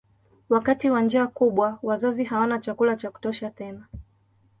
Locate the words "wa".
0.89-1.01